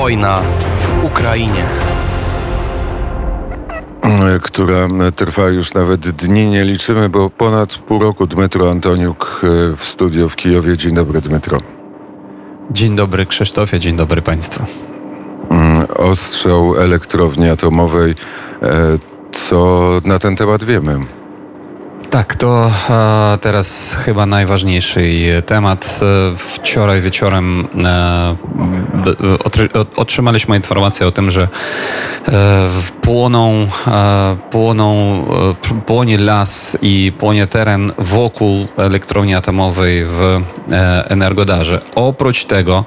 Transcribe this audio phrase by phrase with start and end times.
[0.00, 0.42] Wojna
[0.76, 1.64] w Ukrainie
[4.42, 9.84] która trwa już nawet dni nie liczymy, bo ponad pół roku Dmytro Antoniuk e, w
[9.84, 10.76] studio w Kijowie.
[10.76, 11.58] Dzień dobry Dmytro.
[12.70, 14.64] Dzień dobry Krzysztofie, dzień dobry Państwu.
[15.50, 18.14] Mm, ostrzał elektrowni atomowej.
[18.62, 18.66] E,
[19.32, 20.98] co na ten temat wiemy?
[22.10, 22.70] Tak, to
[23.40, 25.02] teraz chyba najważniejszy
[25.46, 26.00] temat.
[26.36, 28.36] Wczoraj wieczorem e,
[29.96, 31.48] otrzymaliśmy informację o tym, że
[32.28, 32.68] e,
[33.02, 35.24] płoną, e, płoną,
[35.86, 40.40] płonie las i płonie teren wokół elektrowni atomowej w
[41.08, 41.80] Energodarze.
[41.94, 42.84] Oprócz tego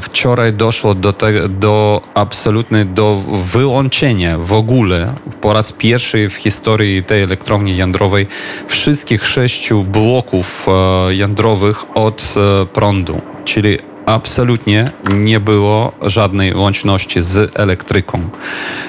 [0.00, 3.20] wczoraj doszło do, te, do absolutnie do
[3.52, 8.26] wyłączenia w ogóle po raz pierwszy w historii tej elektrowni jądrowej
[8.68, 17.50] wszystkich sześciu bloków e, jądrowych od e, prądu, czyli absolutnie nie było żadnej łączności z
[17.54, 18.28] elektryką.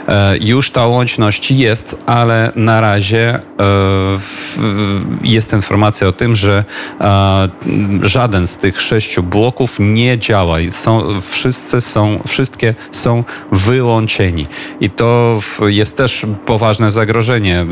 [0.07, 3.41] E, już ta łączność jest, ale na razie e,
[5.23, 6.63] jest informacja o tym, że
[7.01, 7.49] e,
[8.01, 10.57] żaden z tych sześciu bloków nie działa.
[10.69, 14.47] Są, wszyscy są, wszystkie są wyłączeni.
[14.81, 17.65] I to jest też poważne zagrożenie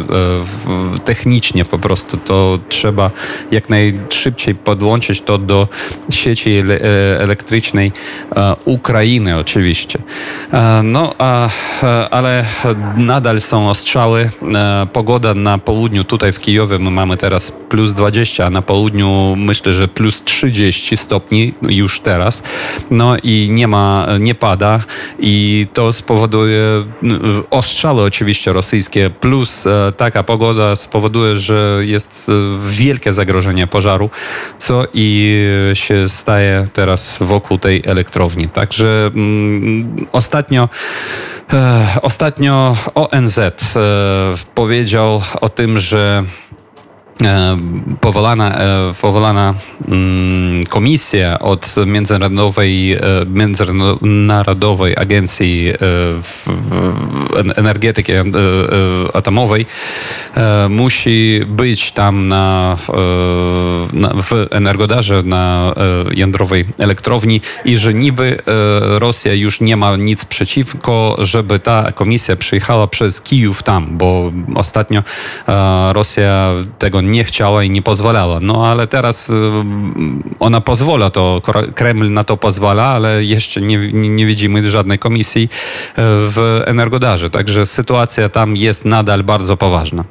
[1.06, 2.18] technicznie po prostu.
[2.18, 3.12] To trzeba
[3.52, 5.68] jak najszybciej podłączyć to do
[6.10, 6.64] sieci
[7.20, 7.92] elektrycznej elektrycznej
[8.36, 10.00] e, Ukrainy oczywiście.
[10.54, 11.14] E, no,
[12.12, 12.46] ale
[12.98, 14.30] nadal są ostrzały.
[14.56, 19.36] E, pogoda na południu, tutaj w Kijowie my mamy teraz plus 20, a na południu
[19.38, 22.44] myślę, że plus 30 stopni już teraz.
[22.92, 24.80] No i nie ma, nie pada
[25.20, 26.84] i to spowoduje
[27.50, 29.66] ostrzały oczywiście rosyjskie plus
[29.98, 32.32] taka pogoda spowoduje, że jest
[32.70, 34.10] wielkie zagrożenie pożaru,
[34.58, 35.34] co i
[35.74, 38.50] się staje teraz wokół tej elektrowni.
[38.50, 40.70] Także mm, ostatnio
[41.54, 43.52] e, Ostatnio ONZ e,
[44.56, 46.24] powiedział o tym, że
[48.02, 49.54] powołana, e, powołana
[49.88, 55.74] mm, komisja od Międzynarodowej, e, Międzynarodowej Agencji
[57.56, 58.12] Energetyki
[59.14, 59.66] Atomowej
[60.70, 62.78] musi być tam na,
[63.94, 65.74] na, w Energodarze na
[66.16, 68.40] jądrowej elektrowni i że niby
[69.00, 75.04] Rosja już nie ma nic przeciwko, żeby ta komisja przyjechała przez Kijów tam, bo ostatnio
[75.94, 76.50] Rosja
[76.80, 78.40] tego nie chciała i nie pozwalała.
[78.40, 79.34] No ale teraz y,
[80.40, 81.42] ona pozwala to,
[81.76, 85.50] Kreml na to pozwala, ale jeszcze nie, nie widzimy żadnej komisji y,
[85.98, 87.30] w Energodarze.
[87.30, 90.04] Także sytuacja tam jest nadal bardzo poważna.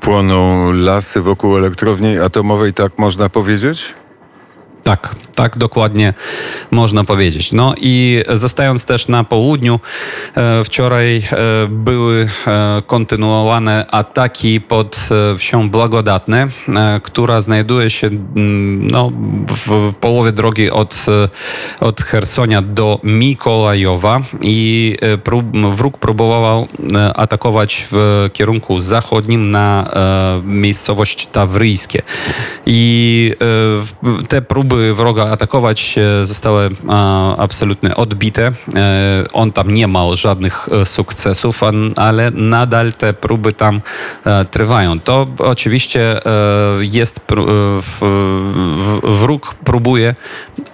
[0.00, 3.94] Płoną lasy wokół elektrowni atomowej, tak można powiedzieć?
[4.84, 6.14] Tak, tak dokładnie
[6.70, 7.52] można powiedzieć.
[7.52, 9.80] No i zostając też na południu,
[10.36, 11.22] e, wczoraj e,
[11.68, 15.08] były e, kontynuowane ataki pod
[15.38, 16.48] wsią Blagodatne,
[17.02, 19.12] która znajduje się mm, no,
[19.66, 21.06] w połowie drogi od,
[21.80, 26.68] od Hersonia do Mikołajowa i prób, wróg próbował
[27.14, 29.90] atakować w kierunku zachodnim na
[30.44, 32.02] miejscowość Tawryjskie.
[32.66, 33.32] I
[34.28, 36.70] te próby próby wroga atakować zostały
[37.38, 38.52] absolutnie odbite.
[38.74, 41.60] E, on tam nie ma żadnych e, sukcesów,
[41.96, 43.80] ale nadal te próby tam
[44.26, 45.00] e, trwają.
[45.00, 46.20] To oczywiście
[46.80, 47.20] jest
[49.02, 50.14] wróg próbuje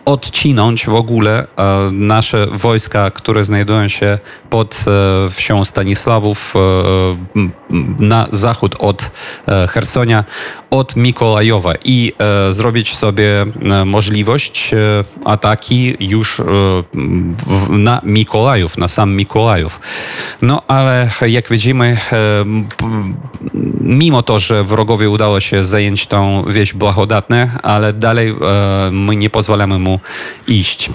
[0.05, 1.47] odcinąć w ogóle
[1.93, 4.19] nasze wojska, które znajdują się
[4.51, 4.85] pod
[5.31, 6.55] wsią Stanisławów
[7.99, 9.11] na zachód od
[9.69, 10.25] Hersonia,
[10.71, 12.13] od Mikołajowa i
[12.51, 13.47] zrobić sobie
[13.91, 14.79] możliwość e,
[15.25, 16.45] ataki już e,
[17.69, 19.81] na Mikołajów, na sam Mikołajów.
[20.43, 22.17] No ale jak widzimy, e,
[23.81, 28.35] mimo to, że wrogowi udało się zająć tą wieś blagodatne, ale dalej
[28.93, 30.01] my nie pozwalamy mu
[30.47, 30.91] iść.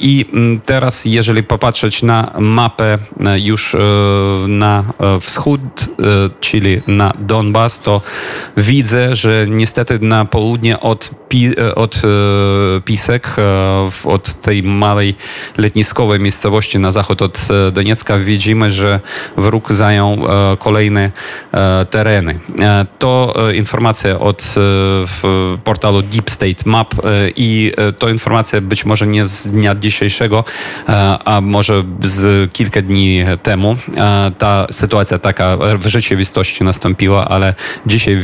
[0.00, 0.24] I
[0.66, 2.98] teraz, jeżeli popatrzeć na mapę
[3.36, 3.76] już
[4.48, 4.84] na
[5.20, 5.60] wschód,
[6.40, 8.00] czyli na Donbas, to
[8.56, 11.10] widzę, że niestety na południe od,
[11.74, 12.02] od
[12.84, 15.14] Pisek e, od tej małej
[15.56, 19.00] letniskowej miejscowości na zachód od e, Doniecka widzimy, że
[19.36, 21.10] wróg zajął e, kolejne
[21.90, 22.38] tereny.
[22.98, 24.54] To informacja od
[25.64, 26.94] portalu Deep State Map
[27.36, 30.44] i to informacja być może nie z dnia dzisiejszego,
[31.24, 33.76] a może z kilka dni temu.
[34.38, 37.54] Ta sytuacja taka rzeczywistości nastąpiła, ale
[37.86, 38.18] dzisiaj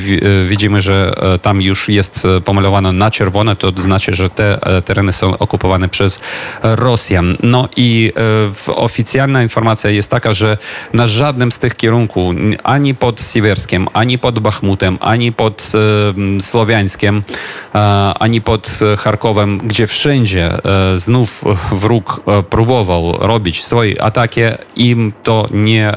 [0.49, 5.89] widzimy, że tam już jest pomalowane na czerwone, to znaczy, że te tereny są okupowane
[5.89, 6.21] przez
[6.63, 7.37] Rosjan.
[7.43, 8.13] No i
[8.67, 10.59] oficjalna informacja jest taka, że
[10.93, 15.73] na żadnym z tych kierunków, ani pod Siwerskiem, ani pod Bachmutem, ani pod
[16.41, 17.23] Słowiańskiem,
[18.19, 20.53] ani pod Charkowem, gdzie wszędzie
[20.97, 22.21] znów wróg
[22.51, 24.41] próbował robić swoje ataki,
[24.77, 25.95] im to nie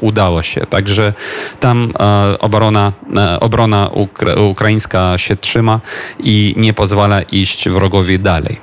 [0.00, 0.66] udało się.
[0.66, 1.12] Także
[1.60, 1.92] tam
[2.38, 2.92] obrona,
[3.40, 3.90] obrona
[4.50, 5.80] ukraińska się trzyma
[6.18, 8.56] i nie pozwala iść wrogowi dalej.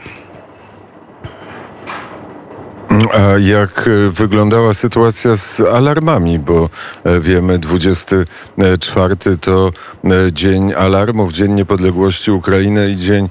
[3.13, 6.69] A jak e, wyglądała sytuacja z alarmami, bo
[7.03, 9.71] e, wiemy, 24 to
[10.03, 13.29] e, dzień alarmów, Dzień Niepodległości Ukrainy i dzień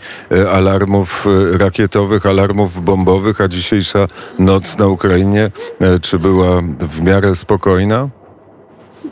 [0.53, 4.09] alarmów rakietowych, alarmów bombowych, a dzisiejsza
[4.39, 5.51] noc na Ukrainie,
[6.03, 8.09] czy była w miarę spokojna?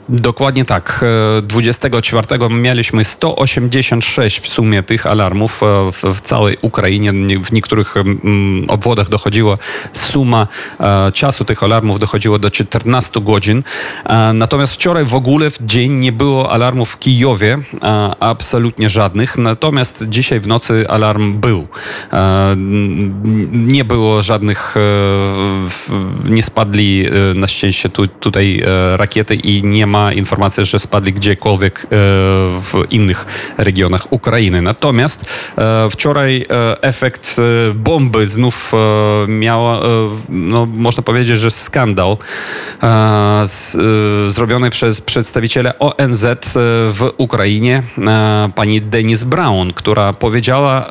[0.09, 1.05] Dokładnie tak.
[1.43, 7.12] 24 e, mieliśmy 186 w sumie tych alarmów e, w, całej Ukrainie.
[7.45, 7.95] W niektórych
[8.69, 9.59] obwodach dochodziło
[9.93, 10.47] suma
[10.81, 13.62] e, czasu tych alarmów dochodziło do 14 godzin.
[14.35, 17.59] Natomiast wczoraj w ogóle w dzień nie było alarmów w Kijowie,
[18.21, 19.39] absolutnie żadnych.
[19.39, 21.67] Natomiast dzisiaj w nocy alarm był.
[23.53, 24.75] Nie było żadnych,
[26.25, 28.62] nie spadli na szczęście tu, tutaj
[28.97, 30.12] rakiety i nie ma ma
[30.64, 31.87] że spadli gdziekolwiek e,
[32.61, 33.26] w innych
[33.58, 34.62] regionach Ukrainy.
[34.62, 35.25] Natomiast
[35.58, 37.37] e, wczoraj e, efekt
[37.75, 38.73] bomby znów
[39.29, 39.81] miała,
[40.29, 42.17] no, można powiedzieć, że skandal
[44.29, 46.25] zrobiony przez przedstawiciela ONZ
[46.93, 47.82] w Ukrainie,
[48.55, 50.88] pani Denis Brown, która powiedziała,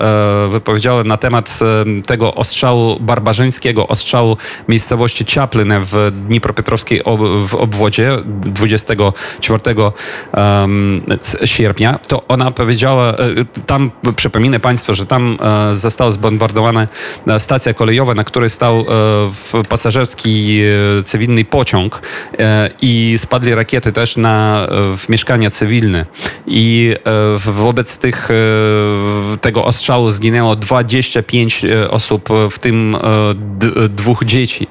[0.51, 1.59] wypowiedziała na temat
[2.05, 7.01] tego ostrzału barbarzyńskiego, ostrzału miejscowości Ciaplynę w Dnipropetrowskiej
[7.47, 9.91] w obwodzie 20 24
[11.45, 13.15] sierpnia, to ona powiedziała, e,
[13.65, 15.37] tam przypominę Państwu, że tam
[15.71, 16.87] e, została zbombardowana
[17.27, 18.85] e, stacja kolejowa, na której stał
[19.69, 20.61] pasażerski
[21.03, 22.01] cywilny pociąg
[22.81, 24.67] i spadli rakiety też na
[25.09, 26.05] mieszkania cywilne.
[26.47, 26.95] I
[27.45, 28.29] wobec tych,
[29.41, 32.97] tego ostrzału zginęło 25 osób, w tym
[33.89, 34.67] dwóch dzieci.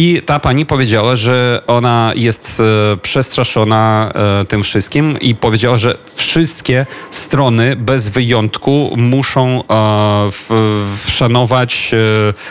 [0.00, 2.62] I ta pani powiedziała, że ona jest
[3.02, 10.30] przestraszona zastraszona e, tym wszystkim i powiedziała, że wszystkie strony bez wyjątku muszą e,
[11.10, 11.98] szanować e,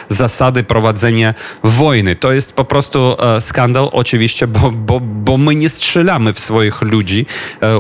[0.10, 1.34] zasady prowadzenia
[1.64, 2.16] wojny.
[2.16, 7.26] To jest po prostu skandal oczywiście, bo, bo, bo my nie strzelamy w swoich ludzi.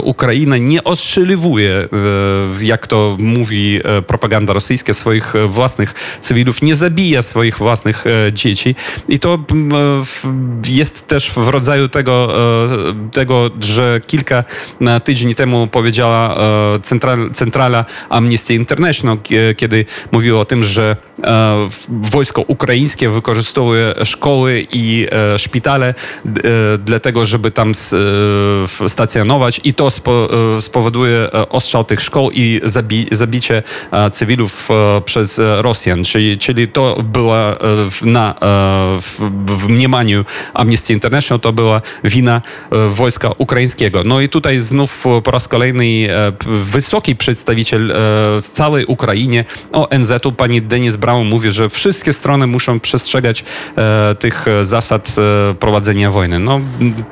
[0.03, 1.87] Ukraina nie ostrzeliwuje,
[2.61, 8.75] jak to mówi propaganda rosyjska, swoich własnych cywilów, nie zabija swoich własnych dzieci.
[9.09, 9.37] I to
[10.67, 12.33] jest też w rodzaju tego
[13.11, 14.43] tego, że kilka
[15.03, 19.17] tygodni temu powiedziała e, central, centrala Amnesty International,
[19.57, 21.06] kiedy mówiła o tym, że e,
[21.89, 25.93] wojsko ukraińskie wykorzystuje szkoły i e, szpitale
[26.79, 27.71] dlatego, żeby tam
[28.87, 29.89] stacjonować i to
[30.59, 32.61] spowoduje ostrzał tych szkoł i
[33.11, 33.63] zabicie
[34.11, 34.69] cywilów
[35.05, 36.03] przez Rosjan.
[36.03, 37.55] Czyli, czyli to była
[38.01, 38.35] na,
[39.47, 42.41] w mniemaniu Amnesty International to była wina
[42.89, 44.03] wojska ukraińskiego.
[44.05, 47.95] No i tutaj znów po raz kolejny e, wysoki przedstawiciel e,
[48.41, 53.43] całej Ukrainie ONZ-u, pani Denis Brown mówi, że wszystkie strony muszą przestrzegać
[53.77, 55.15] e, tych zasad
[55.59, 56.39] prowadzenia wojny.
[56.39, 56.59] No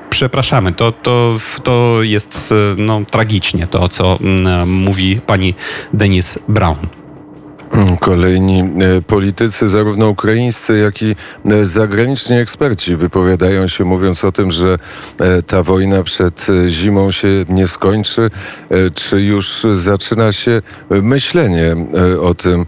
[0.09, 4.17] przepraszamy, to, to, to jest no, tragicznie to, co
[4.65, 5.53] mówi pani
[5.93, 7.04] Denis Brown.
[7.99, 14.51] Kolejni e, politycy, zarówno ukraińscy, jak i e, zagraniczni eksperci wypowiadają się, mówiąc o tym,
[14.51, 14.77] że
[15.19, 18.29] e, ta wojna przed zimą się nie skończy,
[18.95, 21.75] czy już zaczyna się myślenie
[22.21, 22.65] o tym,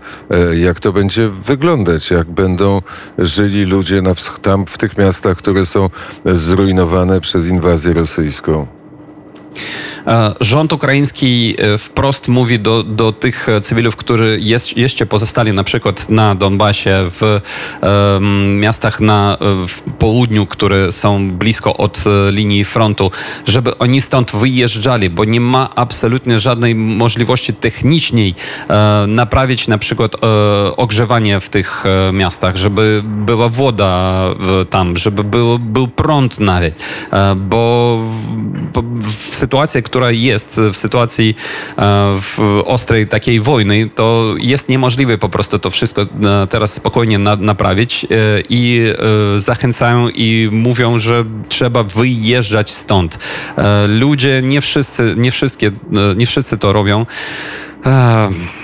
[0.54, 2.82] jak to będzie wyglądać, jak będą
[3.18, 4.02] żyli ludzie
[4.42, 5.90] tam w tych miastach, które są
[6.26, 8.68] zrujnowane przez inwazję rosyjską.
[10.08, 15.64] E, rząd ukraiński e, wprost mówi do, do tych cywilów, którzy jest, jeszcze pozostali na
[15.64, 17.42] przykład na Donbasie, w
[17.82, 23.12] um, miastach na w południu, które są blisko od e, linii frontu,
[23.46, 28.36] żeby oni stąd wyjeżdżali, bo nie ma absolutnie żadnej możliwości technicznej
[28.70, 30.28] e, naprawić na przykład e,
[30.76, 34.24] ogrzewanie w tych e, miastach, żeby była woda
[34.70, 36.84] tam, żeby był, był prąd nawet,
[37.36, 38.00] bo,
[38.38, 38.47] bo
[39.02, 41.36] w sytuacji, która jest w sytuacji
[41.78, 41.82] e,
[42.22, 46.08] w ostrej takiej wojny, to jest niemożliwe po prostu to wszystko e,
[46.50, 48.08] teraz spokojnie na, naprawić e,
[48.50, 48.94] i
[49.38, 53.20] zachęcają i mówią, że trzeba wyjeżdżać stąd.
[53.88, 55.72] Ludzie, nie wszyscy, nie wszystkie,
[56.16, 57.06] nie wszyscy to robią.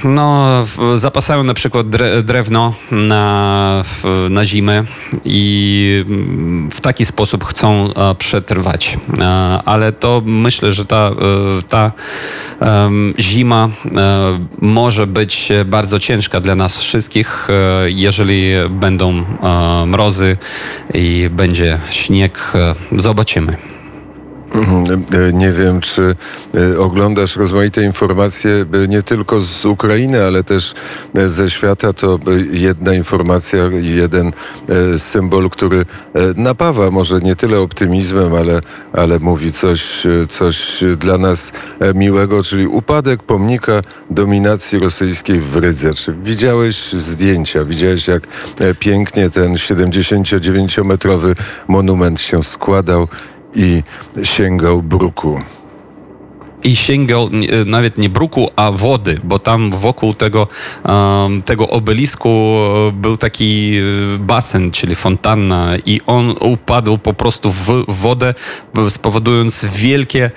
[0.04, 0.66] No,
[0.96, 3.84] zapasają na przykład dre, drewno na,
[4.30, 4.84] na zimę
[5.26, 8.98] i mm, w taki sposób chcą e, przetrwać.
[9.20, 9.26] E,
[9.66, 11.92] Ale to myślę, że ta, e, ta
[13.20, 13.70] zima
[14.62, 17.48] może być bardzo ciężka dla nas wszystkich,
[17.86, 19.26] jeżeli będą
[19.86, 20.38] mrozy
[20.94, 22.54] i będzie śnieg.
[22.98, 23.58] Zobaczymy.
[24.54, 25.04] Mhm.
[25.30, 26.16] E, Nie wiem, czy
[26.74, 28.52] e, oglądasz rozmaite informacje
[28.84, 30.74] e, nie tylko z Ukrainy, ale też
[31.18, 31.94] e, ze świata.
[31.94, 32.20] To e,
[32.52, 34.28] jedna informacja jeden
[34.70, 35.86] e, symbol, który e,
[36.36, 38.62] napawa może nie tyle optymizmem, ale,
[38.94, 45.56] ale mówi coś, e, coś dla nas e, miłego, czyli upadek pomnika dominacji rosyjskiej w
[45.56, 45.94] Rydze.
[45.94, 47.66] Czy widziałeś zdjęcia?
[47.66, 48.24] Widziałeś, jak
[48.60, 51.36] e, pięknie ten 79-metrowy
[51.68, 53.08] monument się składał
[53.56, 53.84] i
[54.24, 55.40] sięgał bruku.
[56.64, 60.48] I sięgał nie- nawet nie bruku, a wody, bo tam wokół tego,
[60.86, 67.52] em, tego obelisku e, był taki e, basen, czyli fontanna i on upadł po prostu
[67.52, 68.34] w wodę,
[68.74, 70.32] b- spowodując wielkie,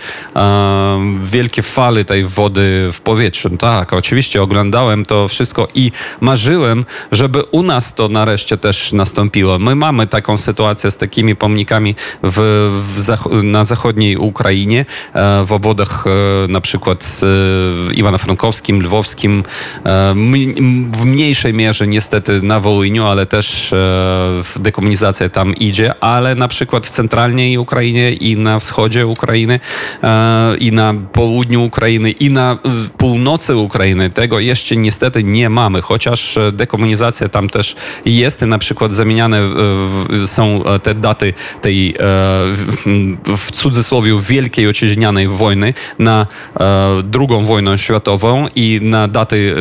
[1.23, 3.51] wielkie fale tej wody w powietrzu.
[3.57, 9.59] Tak, oczywiście oglądałem to wszystko i marzyłem, żeby u nas to nareszcie też nastąpiło.
[9.59, 12.37] My mamy taką sytuację z takimi pomnikami w,
[12.97, 16.11] w na zachodniej Ukrainie, e, w obwodach e,
[16.49, 17.21] na przykład
[17.91, 19.45] e, Iwano-Frankowskim, Lwowskim,
[19.87, 20.15] e,
[20.93, 23.77] w mniejszej mierze niestety na Wołyniu, ale też e,
[24.57, 29.61] dekomunizacja tam idzie, ale na przykład w centralnej Ukrainie i na wschodzie Ukrainy
[30.03, 32.57] e, i na południu Ukrainy i na e,
[32.99, 38.93] północy Ukrainy tego jeszcze niestety nie mamy, chociaż e, dekomunizacja tam też jest, na przykład
[38.93, 39.41] zamieniane
[40.23, 41.95] e, są e, te daty tej e,
[43.27, 45.75] w- cudzysłowie wielkiej ociźnianej wojny
[46.07, 46.27] na
[46.61, 49.55] e, drugą wojnę światową i na daty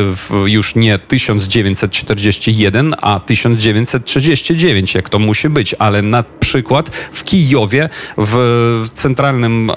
[0.46, 7.90] e, już nie 1941, a 1939, jak to musi być, ale na przykład w Kijowie,
[8.18, 9.74] w centralnym, e,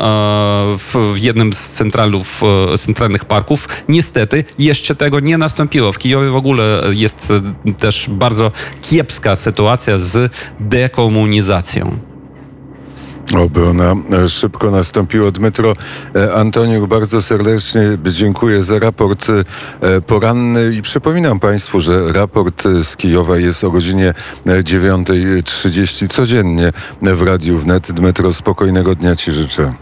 [0.78, 2.42] w jednym z centralów,
[2.74, 5.92] e, centralnych parków, niestety jeszcze tego nie nastąpiło.
[5.92, 7.32] W Kijowie w ogóle jest
[7.66, 12.07] e, też bardzo kiepska sytuacja z dekomunizacją.
[13.36, 15.30] Oby ona e, szybko nastąpiła.
[15.30, 15.74] Dmytro
[16.14, 19.26] e, Antoniuk, bardzo serdecznie dziękuję za raport
[19.80, 24.14] e, poranny i przypominam Państwu, że raport z Kijowa jest o godzinie
[24.46, 27.92] e, 9.30 codziennie w Radiu Wnet.
[27.92, 29.74] Dmytro, spokojnego dnia Ci życzę.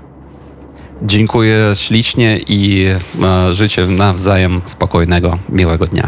[1.02, 2.86] Dziękuję ślicznie i
[3.52, 6.02] życzę nawzajem spokojnego, miłego dnia.